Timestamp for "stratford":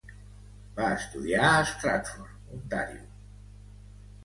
1.73-2.33